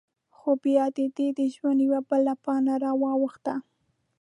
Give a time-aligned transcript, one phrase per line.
[0.37, 3.55] خو؛ بیا د دهٔ د ژوند یوه بله پاڼه را واوښته…